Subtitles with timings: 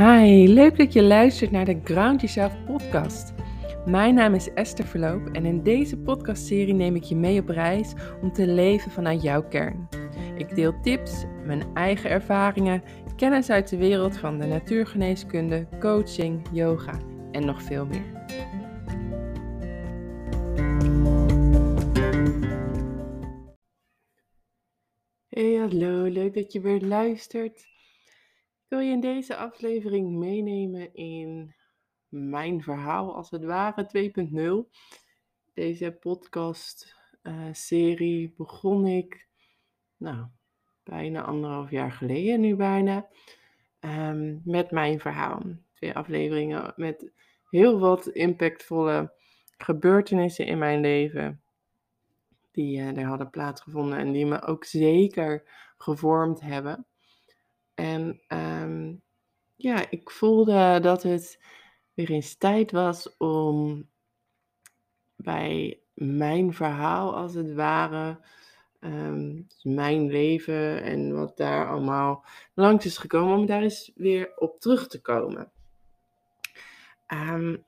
[0.00, 3.32] Hi, leuk dat je luistert naar de Ground Yourself podcast.
[3.86, 7.92] Mijn naam is Esther Verloop en in deze podcastserie neem ik je mee op reis
[8.22, 9.88] om te leven vanuit jouw kern.
[10.36, 12.82] Ik deel tips, mijn eigen ervaringen,
[13.16, 16.98] kennis uit de wereld van de natuurgeneeskunde, coaching, yoga
[17.32, 18.24] en nog veel meer.
[25.28, 27.68] Hey, hallo, leuk dat je weer luistert.
[28.70, 31.54] Wil je in deze aflevering meenemen in
[32.08, 34.12] mijn verhaal, als het ware
[34.66, 34.70] 2.0.
[35.54, 39.28] Deze podcast-serie uh, begon ik,
[39.96, 40.26] nou,
[40.82, 43.08] bijna anderhalf jaar geleden nu bijna,
[43.80, 45.42] um, met mijn verhaal.
[45.74, 47.12] Twee afleveringen met
[47.48, 49.12] heel wat impactvolle
[49.58, 51.42] gebeurtenissen in mijn leven
[52.50, 55.42] die er hadden plaatsgevonden en die me ook zeker
[55.78, 56.86] gevormd hebben.
[57.74, 58.49] En um,
[59.62, 61.38] ja, ik voelde dat het
[61.94, 63.88] weer eens tijd was om
[65.16, 68.20] bij mijn verhaal, als het ware,
[68.80, 74.60] um, mijn leven en wat daar allemaal langs is gekomen, om daar eens weer op
[74.60, 75.50] terug te komen.
[77.08, 77.64] Um,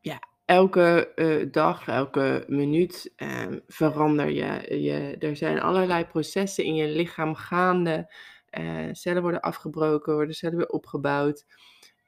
[0.00, 4.82] ja, elke uh, dag, elke minuut um, verander je.
[4.82, 5.16] je.
[5.18, 8.12] Er zijn allerlei processen in je lichaam gaande.
[8.58, 11.46] Uh, cellen worden afgebroken, worden cellen weer opgebouwd.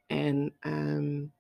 [0.06, 1.33] En um,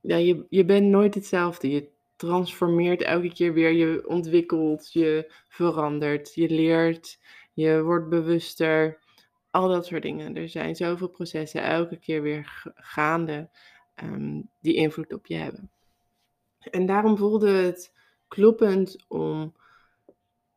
[0.00, 1.70] ja, je, je bent nooit hetzelfde.
[1.70, 3.72] Je transformeert elke keer weer.
[3.72, 7.18] Je ontwikkelt, je verandert, je leert,
[7.52, 8.98] je wordt bewuster.
[9.50, 10.36] Al dat soort dingen.
[10.36, 13.48] Er zijn zoveel processen elke keer weer gaande
[14.02, 15.70] um, die invloed op je hebben.
[16.58, 17.92] En daarom voelde het
[18.28, 19.54] kloppend om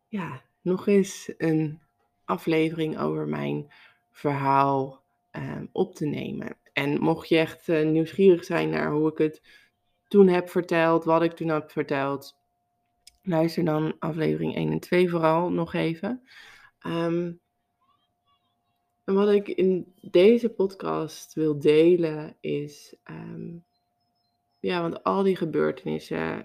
[0.07, 1.81] ja, nog eens een
[2.25, 3.71] aflevering over mijn
[4.11, 6.57] verhaal um, op te nemen.
[6.73, 9.41] En mocht je echt uh, nieuwsgierig zijn naar hoe ik het
[10.07, 12.35] toen heb verteld, wat ik toen heb verteld,
[13.21, 16.21] luister dan aflevering 1 en 2 vooral nog even.
[16.79, 17.41] En
[19.03, 23.63] wat ik in deze podcast wil delen is, um,
[24.59, 26.43] ja, want al die gebeurtenissen,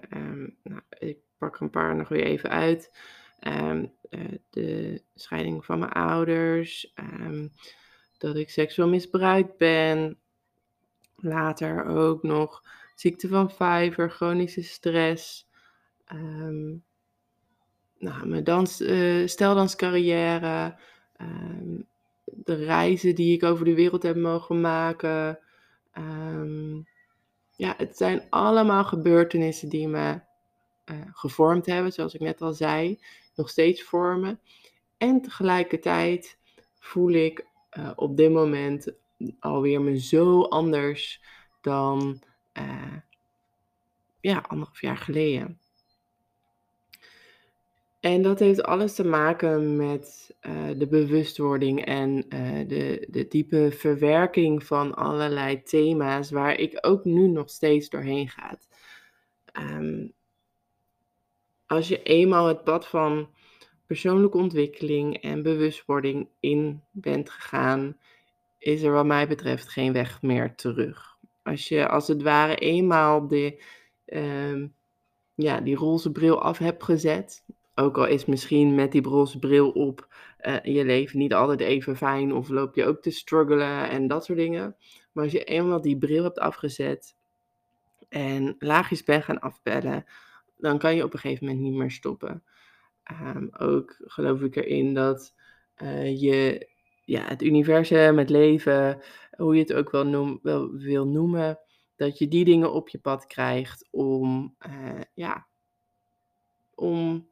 [0.63, 2.91] nou, ik pak een paar nog weer even uit.
[3.47, 3.93] Um,
[4.49, 7.51] de scheiding van mijn ouders, um,
[8.17, 10.17] dat ik seksueel misbruikt ben,
[11.15, 12.63] later ook nog
[12.95, 15.49] ziekte van vijver, chronische stress,
[16.13, 16.83] um,
[17.97, 20.75] nou, mijn dans, uh, steldanscarrière,
[22.23, 25.39] de reizen die ik over de wereld heb mogen maken.
[27.55, 30.19] ja, het zijn allemaal gebeurtenissen die me
[31.11, 32.99] gevormd hebben, zoals ik net al zei
[33.35, 34.39] nog steeds vormen.
[34.97, 36.37] En tegelijkertijd
[36.79, 37.45] voel ik
[37.77, 38.91] uh, op dit moment
[39.39, 41.21] alweer me zo anders
[41.61, 42.21] dan
[42.53, 42.97] uh,
[44.21, 45.59] ja, anderhalf jaar geleden.
[47.99, 50.35] En dat heeft alles te maken met
[50.77, 52.15] de bewustwording en
[52.67, 58.57] de, de diepe verwerking van allerlei thema's waar ik ook nu nog steeds doorheen ga.
[59.53, 60.13] Um,
[61.69, 63.29] als je eenmaal het pad van
[63.85, 67.97] persoonlijke ontwikkeling en bewustwording in bent gegaan,
[68.57, 71.17] is er wat mij betreft geen weg meer terug.
[71.43, 73.63] Als je als het ware eenmaal de,
[74.05, 74.65] uh,
[75.35, 77.43] ja, die roze bril af hebt gezet,
[77.75, 80.07] ook al is misschien met die roze bril op
[80.41, 84.25] uh, je leven niet altijd even fijn of loop je ook te struggelen en dat
[84.25, 84.75] soort dingen.
[85.11, 87.15] Maar als je eenmaal die bril hebt afgezet
[88.09, 90.05] en laagjes bent gaan afbellen,
[90.59, 92.43] dan kan je op een gegeven moment niet meer stoppen.
[93.11, 95.33] Um, ook geloof ik erin dat
[95.81, 96.67] uh, je
[97.05, 99.01] ja, het universum, het leven,
[99.37, 101.59] hoe je het ook wel, noem, wel wil noemen,
[101.95, 105.47] dat je die dingen op je pad krijgt om, uh, ja,
[106.75, 107.27] om,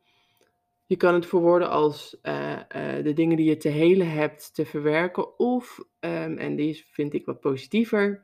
[0.86, 2.60] je kan het verwoorden als uh,
[3.04, 7.26] de dingen die je te helen hebt te verwerken, of, um, en die vind ik
[7.26, 8.24] wat positiever,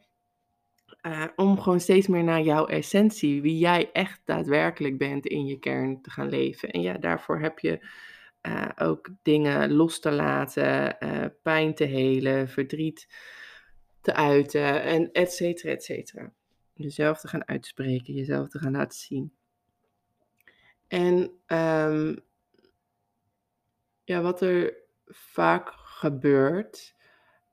[1.01, 5.59] uh, om gewoon steeds meer naar jouw essentie, wie jij echt daadwerkelijk bent in je
[5.59, 6.69] kern te gaan leven.
[6.69, 7.87] En ja, daarvoor heb je
[8.41, 13.07] uh, ook dingen los te laten, uh, pijn te helen, verdriet
[14.01, 16.31] te uiten, en et cetera, et cetera.
[16.73, 19.33] Jezelf te gaan uitspreken, jezelf te gaan laten zien.
[20.87, 22.19] En um,
[24.03, 24.73] ja, wat er
[25.05, 26.95] vaak gebeurt,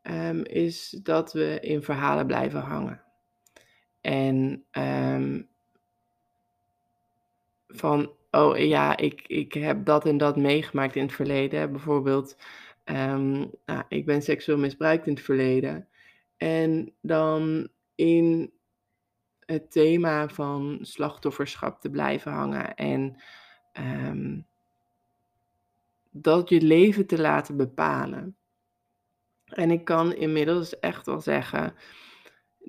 [0.03, 3.03] um, is dat we in verhalen blijven hangen.
[4.01, 5.49] En um,
[7.69, 11.73] van, oh ja, ik, ik heb dat en dat meegemaakt in het verleden.
[11.73, 12.37] Bijvoorbeeld,
[12.85, 15.89] um, nou, ik ben seksueel misbruikt in het verleden.
[16.37, 18.53] En dan in
[19.47, 23.17] het thema van slachtofferschap te blijven hangen en
[23.73, 24.41] ehm,
[26.11, 28.37] dat je leven te laten bepalen.
[29.45, 31.75] En ik kan inmiddels echt wel zeggen,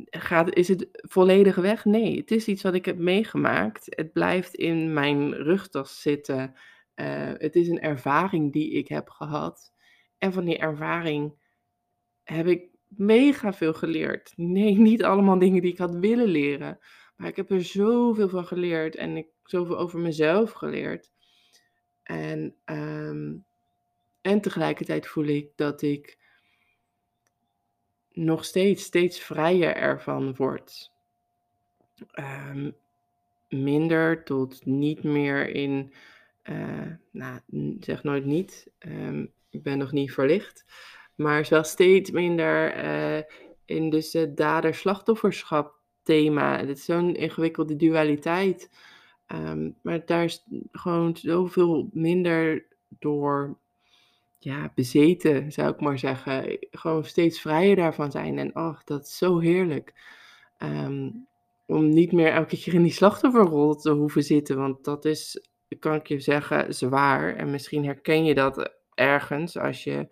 [0.09, 1.85] gaat, is het volledig weg?
[1.85, 3.85] Nee, het is iets wat ik heb meegemaakt.
[3.89, 6.53] Het blijft in mijn rugtas zitten.
[6.95, 9.73] Uh, het is een ervaring die ik heb gehad.
[10.17, 11.33] En van die ervaring
[12.23, 14.33] heb ik mega veel geleerd.
[14.35, 16.79] Nee, niet allemaal dingen die ik had willen leren.
[17.15, 21.11] Maar ik heb er zoveel van geleerd en ik zoveel over mezelf geleerd.
[22.03, 23.45] En, um,
[24.21, 26.20] en tegelijkertijd voel ik dat ik
[28.13, 30.91] nog steeds, steeds vrijer ervan word.
[32.19, 32.75] Um,
[33.49, 35.93] minder tot niet meer in,
[36.43, 37.39] uh, nou,
[37.79, 40.65] zeg nooit niet, um, ik ben nog niet verlicht,
[41.15, 43.23] maar wel steeds minder uh,
[43.65, 46.57] in dus het dader-slachtofferschap thema.
[46.57, 48.69] Het is zo'n ingewikkelde dualiteit.
[49.27, 52.65] Um, maar daar is gewoon zoveel minder
[52.99, 53.57] door
[54.43, 56.57] ja, bezeten, zou ik maar zeggen.
[56.71, 58.37] Gewoon steeds vrijer daarvan zijn.
[58.39, 59.93] En ach, dat is zo heerlijk.
[60.57, 61.27] Um,
[61.65, 64.57] om niet meer elke keer in die slachtofferrol te hoeven zitten.
[64.57, 65.47] Want dat is,
[65.79, 67.35] kan ik je zeggen, zwaar.
[67.35, 70.07] En misschien herken je dat ergens als je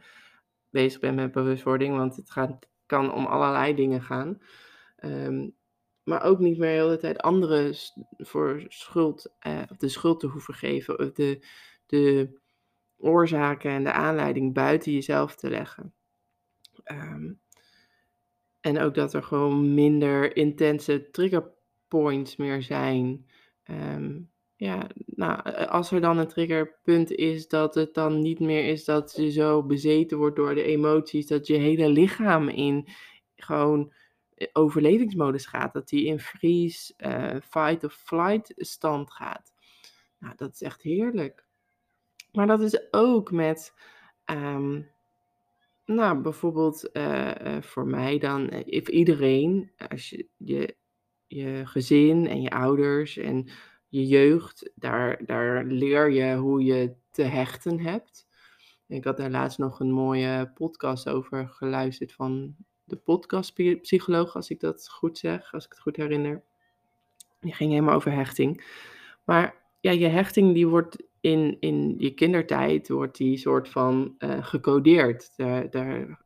[0.69, 1.95] bezig bent met bewustwording.
[1.97, 4.41] Want het gaat, kan om allerlei dingen gaan.
[5.03, 5.55] Um,
[6.03, 7.73] maar ook niet meer de hele tijd anderen
[8.17, 10.99] voor schuld, eh, de schuld te hoeven geven.
[10.99, 11.45] Of de,
[11.85, 12.29] de
[12.99, 15.93] oorzaken en de aanleiding buiten jezelf te leggen.
[16.91, 17.39] Um,
[18.61, 21.51] en ook dat er gewoon minder intense trigger
[21.87, 23.25] points meer zijn.
[23.69, 28.85] Um, ja, nou, als er dan een triggerpunt is, dat het dan niet meer is
[28.85, 32.87] dat je zo bezeten wordt door de emoties, dat je hele lichaam in
[33.35, 33.93] gewoon
[34.53, 35.73] overlevingsmodus gaat.
[35.73, 39.53] Dat die in freeze, uh, fight of flight stand gaat.
[40.19, 41.47] Nou, dat is echt heerlijk.
[42.31, 43.73] Maar dat is ook met,
[44.25, 44.89] um,
[45.85, 50.77] nou, bijvoorbeeld uh, uh, voor mij dan, of iedereen, als je, je
[51.29, 53.47] je gezin en je ouders en
[53.87, 58.27] je jeugd, daar, daar leer je hoe je te hechten hebt.
[58.87, 64.59] Ik had daar laatst nog een mooie podcast over geluisterd van de podcastpsycholoog, als ik
[64.59, 66.43] dat goed zeg, als ik het goed herinner.
[67.39, 68.65] Die ging helemaal over hechting.
[69.25, 74.43] Maar ja, je hechting die wordt in, in je kindertijd, wordt die soort van uh,
[74.45, 75.33] gecodeerd.
[75.71, 76.17] Daar,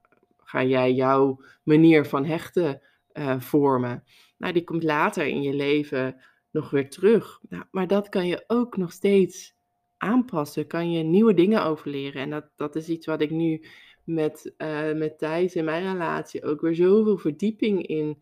[0.53, 2.81] ga jij jouw manier van hechten
[3.13, 4.03] uh, vormen.
[4.37, 7.39] Nou, die komt later in je leven nog weer terug.
[7.49, 9.55] Nou, maar dat kan je ook nog steeds
[9.97, 12.21] aanpassen, kan je nieuwe dingen overleren.
[12.21, 13.65] En dat, dat is iets wat ik nu
[14.03, 18.21] met, uh, met Thijs in mijn relatie ook weer zoveel verdieping in,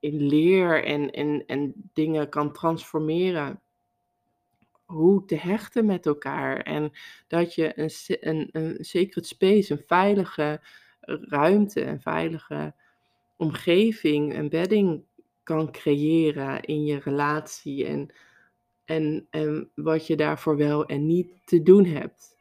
[0.00, 3.60] in leer en, en, en dingen kan transformeren.
[4.92, 6.60] Hoe te hechten met elkaar.
[6.60, 6.92] En
[7.26, 7.90] dat je een,
[8.20, 10.60] een, een secret space, een veilige
[11.28, 12.74] ruimte, een veilige
[13.36, 15.04] omgeving, een bedding
[15.42, 17.86] kan creëren in je relatie.
[17.86, 18.14] En,
[18.84, 22.36] en, en wat je daarvoor wel en niet te doen hebt.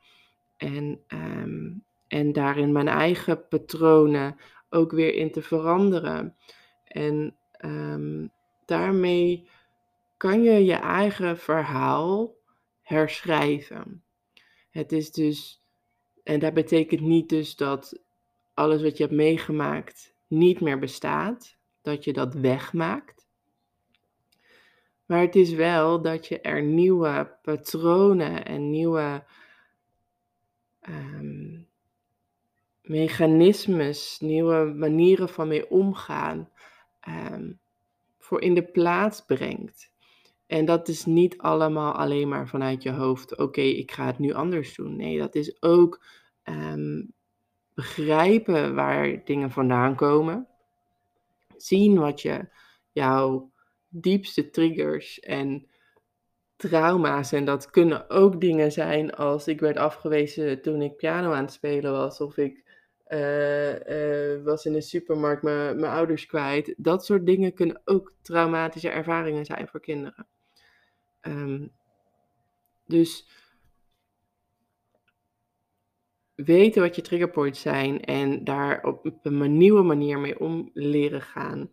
[0.57, 4.35] En um, en daarin mijn eigen patronen
[4.69, 6.35] ook weer in te veranderen.
[6.83, 8.31] En um,
[8.65, 9.47] daarmee
[10.17, 12.35] kan je je eigen verhaal
[12.81, 14.03] herschrijven.
[14.69, 15.63] Het is dus,
[16.23, 17.99] en dat betekent niet dus dat
[18.53, 23.27] alles wat je hebt meegemaakt niet meer bestaat, dat je dat wegmaakt.
[25.05, 29.23] Maar het is wel dat je er nieuwe patronen en nieuwe
[30.89, 31.67] um,
[32.81, 36.49] mechanismes, nieuwe manieren van mee omgaan,
[37.07, 37.59] um,
[38.17, 39.91] voor in de plaats brengt.
[40.51, 44.33] En dat is niet allemaal alleen maar vanuit je hoofd, oké, ik ga het nu
[44.33, 44.95] anders doen.
[44.95, 46.03] Nee, dat is ook
[46.43, 47.13] um,
[47.73, 50.47] begrijpen waar dingen vandaan komen.
[51.57, 52.47] Zien wat je,
[52.91, 53.51] jouw
[53.87, 55.67] diepste triggers en
[56.55, 57.31] trauma's.
[57.31, 61.53] En dat kunnen ook dingen zijn als ik werd afgewezen toen ik piano aan het
[61.53, 62.21] spelen was.
[62.21, 62.63] Of ik
[63.07, 66.73] uh, was in de supermarkt mijn ouders kwijt.
[66.77, 70.27] Dat soort dingen kunnen ook traumatische ervaringen zijn voor kinderen.
[71.21, 71.71] Um,
[72.85, 73.29] dus
[76.35, 81.71] weten wat je triggerpoints zijn en daar op een nieuwe manier mee om leren gaan.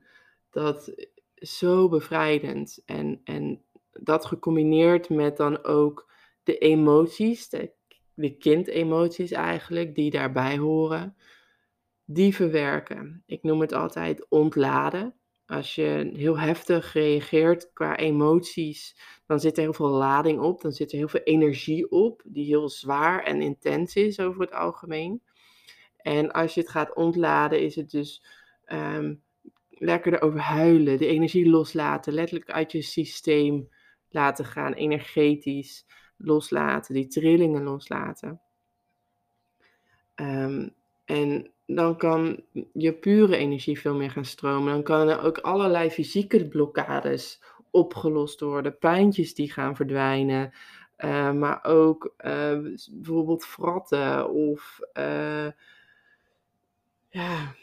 [0.51, 0.93] Dat
[1.35, 2.83] is zo bevrijdend.
[2.87, 3.63] En, en
[3.93, 6.11] dat gecombineerd met dan ook
[6.43, 7.73] de emoties, de,
[8.15, 11.17] de kindemoties eigenlijk, die daarbij horen.
[12.05, 13.23] die verwerken.
[13.27, 15.18] Ik noem het altijd ontladen.
[15.49, 20.61] Als je heel heftig reageert qua emoties, dan zit er heel veel lading op.
[20.61, 24.53] Dan zit er heel veel energie op, die heel zwaar en intens is over het
[24.53, 25.23] algemeen.
[25.97, 28.25] En als je het gaat ontladen, is het dus
[28.67, 29.23] um,
[29.71, 33.69] lekker erover huilen, de energie loslaten, letterlijk uit je systeem
[34.09, 35.87] laten gaan, energetisch
[36.17, 38.41] loslaten, die trillingen loslaten.
[40.15, 40.77] Um,
[41.09, 44.73] en dan kan je pure energie veel meer gaan stromen.
[44.73, 50.53] Dan kan er ook allerlei fysieke blokkades opgelost worden, pijntjes die gaan verdwijnen.
[50.99, 52.59] Uh, maar ook uh,
[52.91, 55.47] bijvoorbeeld fratten of uh,
[57.09, 57.55] ja,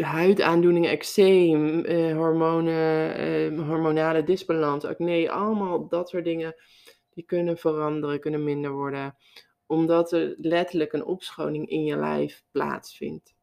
[0.00, 6.54] huidaandoeningen, eczeem, hormonen, hormonale disbalans, acne, allemaal dat soort dingen,
[7.14, 9.16] die kunnen veranderen, kunnen minder worden
[9.66, 13.34] omdat er letterlijk een opschoning in je lijf plaatsvindt.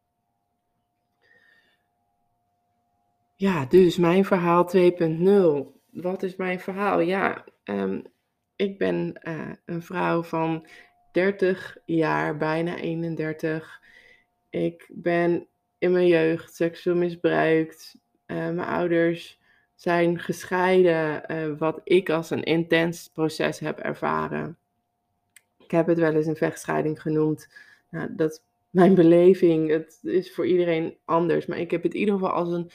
[3.35, 5.81] Ja, dus mijn verhaal 2.0.
[5.91, 6.99] Wat is mijn verhaal?
[6.99, 8.03] Ja, um,
[8.55, 10.67] ik ben uh, een vrouw van
[11.11, 13.81] 30 jaar, bijna 31.
[14.49, 17.95] Ik ben in mijn jeugd seksueel misbruikt.
[18.27, 19.39] Uh, mijn ouders
[19.75, 24.57] zijn gescheiden, uh, wat ik als een intens proces heb ervaren.
[25.73, 27.49] Ik heb het wel eens een vechtscheiding genoemd.
[27.89, 31.45] Nou, dat mijn beleving, het is voor iedereen anders.
[31.45, 32.71] Maar ik heb het in ieder geval als een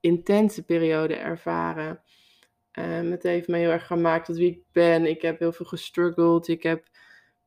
[0.00, 2.00] intense periode ervaren.
[2.78, 5.06] Um, het heeft me heel erg gemaakt tot wie ik ben.
[5.06, 6.48] Ik heb heel veel gestruggeld.
[6.48, 6.88] Ik heb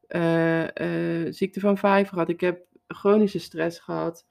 [0.07, 2.29] uh, ziekte van vijf gehad.
[2.29, 4.25] Ik heb chronische stress gehad.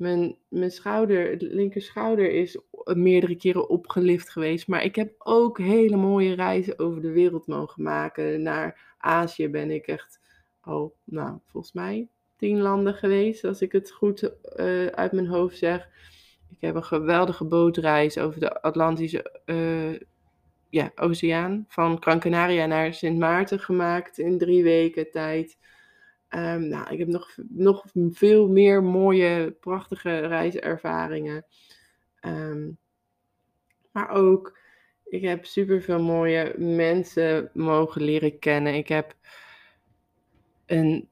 [0.00, 4.68] Mijn, mijn schouder, de linker schouder, is meerdere keren opgelift geweest.
[4.68, 8.42] Maar ik heb ook hele mooie reizen over de wereld mogen maken.
[8.42, 10.20] Naar Azië ben ik echt
[10.60, 15.58] al, nou, volgens mij tien landen geweest, als ik het goed uh, uit mijn hoofd
[15.58, 15.88] zeg.
[16.50, 19.98] Ik heb een geweldige bootreis over de Atlantische uh,
[20.68, 21.64] ja, Oceaan.
[21.68, 25.58] Van Gran Canaria naar Sint Maarten gemaakt in drie weken tijd.
[26.34, 31.44] Um, nou, ik heb nog, nog veel meer mooie, prachtige reiservaringen.
[32.26, 32.78] Um,
[33.92, 34.58] maar ook,
[35.04, 38.74] ik heb super veel mooie mensen mogen leren kennen.
[38.74, 39.14] Ik heb
[40.66, 41.08] een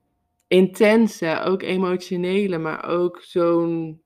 [0.47, 4.03] intense, ook emotionele, maar ook zo'n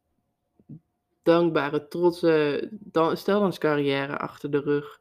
[1.23, 2.71] dankbare, trotse
[3.12, 5.00] steldanscarrière achter de rug.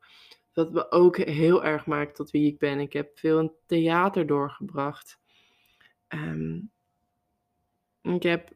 [0.53, 2.79] Dat me ook heel erg maakt tot wie ik ben.
[2.79, 5.20] Ik heb veel in theater doorgebracht.
[6.13, 6.71] Um,
[8.01, 8.49] ik heb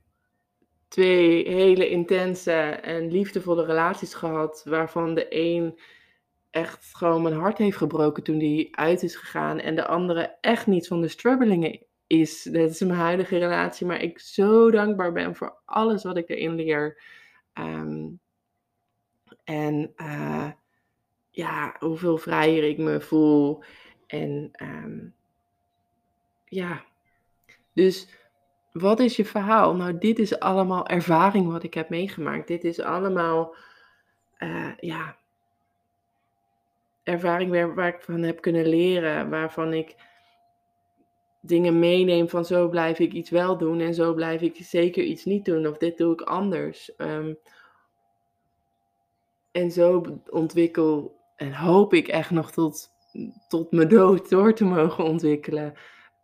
[0.88, 5.79] twee hele intense en liefdevolle relaties gehad, waarvan de een
[6.50, 10.67] echt gewoon mijn hart heeft gebroken toen die uit is gegaan en de andere echt
[10.67, 12.43] niet van de strubbelingen is.
[12.43, 16.55] Dat is mijn huidige relatie, maar ik zo dankbaar ben voor alles wat ik erin
[16.55, 17.01] leer.
[17.53, 18.19] Um,
[19.43, 20.51] en uh,
[21.31, 23.63] ja, hoeveel vrijer ik me voel.
[24.07, 25.13] En um,
[26.45, 26.85] ja,
[27.75, 28.08] dus
[28.72, 29.75] wat is je verhaal?
[29.75, 32.48] Nou, dit is allemaal ervaring wat ik heb meegemaakt.
[32.48, 33.55] Dit is allemaal,
[34.39, 35.15] uh, ja,
[37.03, 39.96] ervaring waar, ik van heb kunnen leren, waarvan ik
[41.41, 45.25] dingen meeneem van zo blijf ik iets wel doen en zo blijf ik zeker iets
[45.25, 46.91] niet doen of dit doe ik anders.
[46.98, 47.38] Um,
[49.51, 52.89] en zo ontwikkel en hoop ik echt nog tot,
[53.48, 55.74] tot mijn dood door te mogen ontwikkelen,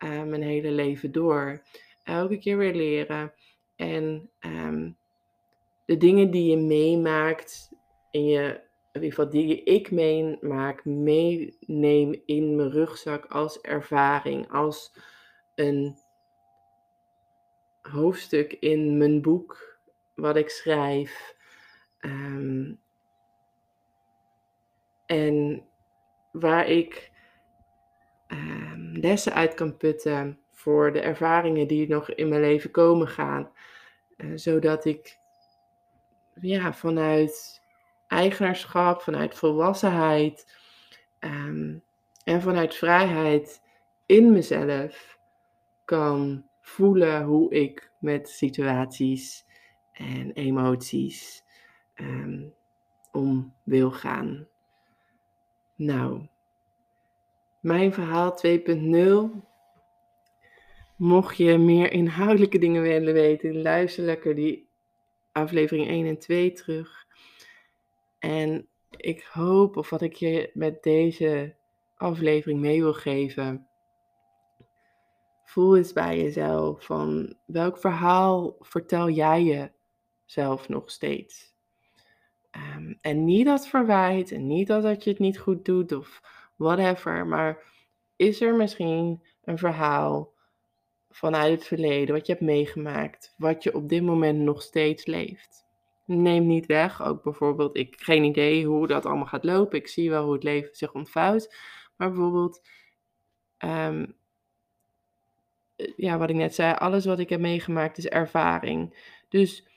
[0.04, 1.62] uh, mijn hele leven door
[2.04, 3.34] elke keer weer leren.
[3.76, 4.98] En um,
[5.86, 7.72] de dingen die je meemaakt,
[8.12, 14.94] in je, in ieder geval die ik meemaak, meeneem in mijn rugzak als ervaring, als
[15.56, 15.98] een
[17.82, 19.80] hoofdstuk in mijn boek
[20.16, 21.36] wat ik schrijf.
[22.00, 22.80] Um,
[25.06, 25.64] en
[26.32, 27.11] waar ik
[28.32, 33.52] um, lessen uit kan putten voor de ervaringen die nog in mijn leven komen gaan.
[34.18, 35.18] Uh, zodat ik
[36.42, 37.62] ja, vanuit
[38.08, 40.56] eigenaarschap, vanuit volwassenheid
[41.20, 41.84] um,
[42.24, 43.62] en vanuit vrijheid
[44.06, 45.20] in mezelf
[45.86, 49.46] kan voelen hoe ik met situaties
[49.94, 51.44] en emoties
[51.96, 52.54] um,
[53.12, 54.48] om wil gaan.
[55.76, 56.28] Nou,
[57.62, 59.50] mijn verhaal 2.0
[61.02, 64.70] Mocht je meer inhoudelijke dingen willen weten, luister lekker die
[65.32, 67.06] aflevering 1 en 2 terug.
[68.20, 71.56] En ik hoop, of wat ik je met deze
[71.96, 73.68] aflevering mee wil geven.
[75.44, 79.72] voel eens bij jezelf van welk verhaal vertel jij
[80.26, 81.54] jezelf nog steeds.
[82.76, 86.22] Um, en niet dat verwijt en niet dat, dat je het niet goed doet of
[86.62, 87.64] whatever, maar
[88.16, 90.34] is er misschien een verhaal
[91.10, 95.66] vanuit het verleden wat je hebt meegemaakt, wat je op dit moment nog steeds leeft?
[96.06, 99.88] Neem niet weg, ook bijvoorbeeld, ik heb geen idee hoe dat allemaal gaat lopen, ik
[99.88, 101.56] zie wel hoe het leven zich ontvouwt,
[101.98, 102.62] maar bijvoorbeeld,
[103.58, 104.06] ehm,
[105.96, 109.10] ja, wat ik net zei, alles wat ik heb meegemaakt is ervaring.
[109.30, 109.71] Dus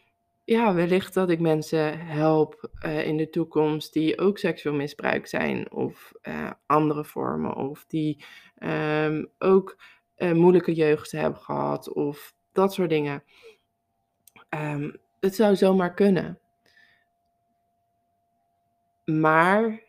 [0.45, 5.73] ja, wellicht dat ik mensen help uh, in de toekomst die ook seksueel misbruik zijn
[5.73, 8.25] of uh, andere vormen of die
[8.59, 9.79] um, ook
[10.17, 13.25] uh, moeilijke jeugd hebben gehad of dat soort dingen.
[14.49, 16.39] Um, het zou zomaar kunnen.
[19.05, 19.83] Maar,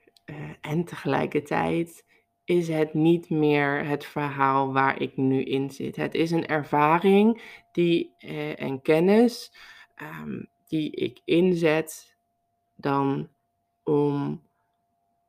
[0.62, 2.06] en tegelijkertijd,
[2.46, 5.96] is het niet meer het verhaal waar ik nu in zit.
[5.96, 8.16] Het is een ervaring die,
[8.56, 9.52] en kennis
[9.96, 12.18] Ehm, die ik inzet
[12.76, 13.30] dan
[13.84, 14.42] om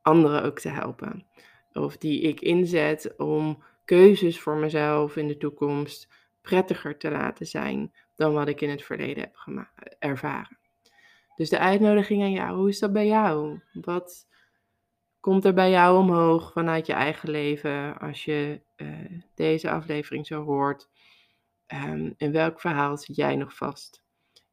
[0.01, 1.25] anderen ook te helpen.
[1.73, 6.07] Of die ik inzet om keuzes voor mezelf in de toekomst
[6.41, 9.67] prettiger te laten zijn dan wat ik in het verleden heb
[9.99, 10.57] ervaren.
[11.35, 13.59] Dus de uitnodiging aan jou, hoe is dat bij jou?
[13.73, 14.27] Wat
[15.19, 20.43] komt er bij jou omhoog vanuit je eigen leven als je uh, deze aflevering zo
[20.43, 20.89] hoort?
[21.67, 24.05] Um, in welk verhaal zit jij nog vast?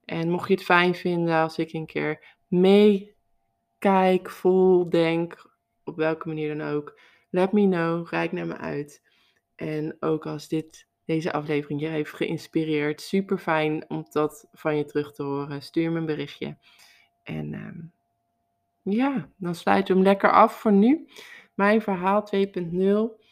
[0.04, 5.52] En mocht je het fijn vinden als ik een keer meekijk, voel, denk,
[5.84, 9.02] op welke manier dan ook, let me know, rijk naar me uit.
[9.54, 14.84] En ook als dit, deze aflevering je heeft geïnspireerd, super fijn om dat van je
[14.84, 15.62] terug te horen.
[15.62, 16.56] Stuur me een berichtje.
[17.22, 17.80] En ehm,
[18.82, 21.08] ja, dan sluiten we hem lekker af voor nu.
[21.54, 23.22] Mijn verhaal 2.0.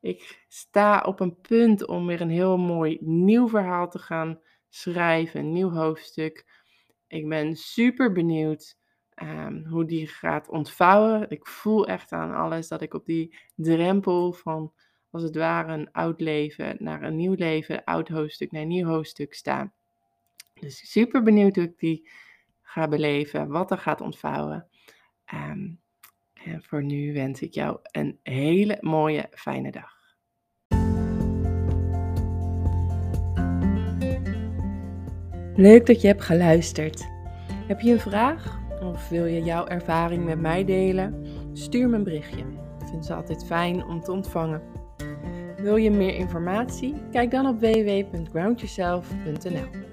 [0.00, 4.40] Ik sta op een punt om weer een heel mooi nieuw verhaal te gaan
[4.76, 6.44] schrijven, een nieuw hoofdstuk.
[7.06, 8.76] Ik ben super benieuwd
[9.22, 11.30] um, hoe die gaat ontvouwen.
[11.30, 14.72] Ik voel echt aan alles dat ik op die drempel van,
[15.10, 18.86] als het ware, een oud leven naar een nieuw leven, oud hoofdstuk naar een nieuw
[18.86, 19.72] hoofdstuk sta.
[20.54, 22.08] Dus super benieuwd hoe ik die
[22.62, 24.68] ga beleven, wat er gaat ontvouwen.
[25.34, 25.80] Um,
[26.32, 29.95] en voor nu wens ik jou een hele mooie, fijne dag.
[35.56, 37.08] Leuk dat je hebt geluisterd.
[37.66, 41.26] Heb je een vraag of wil je jouw ervaring met mij delen?
[41.52, 42.40] Stuur me een berichtje.
[42.80, 44.62] Ik vind ze altijd fijn om te ontvangen.
[45.56, 46.94] Wil je meer informatie?
[47.10, 49.85] Kijk dan op www.groundyourself.nl.